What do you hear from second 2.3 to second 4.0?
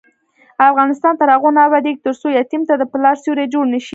یتیم ته د پلار سیوری جوړ نشي.